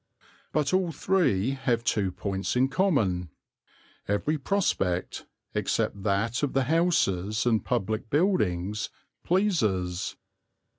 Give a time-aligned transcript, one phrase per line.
[0.51, 3.29] But all three have two points in common.
[4.07, 8.89] Every prospect, except that of the houses and public buildings,
[9.23, 10.15] pleases.